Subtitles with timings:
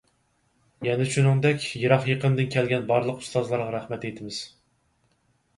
[0.87, 4.41] يەنە شۇنىڭدەك، يىراق-يېقىندىن كەلگەن بارلىق ئۇستازلارغا رەھمەت ئېيتىمىز.